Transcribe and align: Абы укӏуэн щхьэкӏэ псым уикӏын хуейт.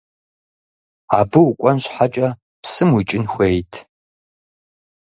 Абы 1.19 1.39
укӏуэн 1.49 1.77
щхьэкӏэ 1.83 2.27
псым 2.61 2.89
уикӏын 2.95 3.25
хуейт. 3.31 3.71